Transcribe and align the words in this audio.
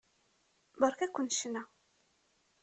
Beṛka-ken 0.79 1.27
ccna. 1.33 1.63